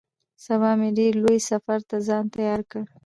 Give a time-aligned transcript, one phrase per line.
[0.45, 2.83] سبا مې ډېر لوی سفر ته ځان تيار کړ.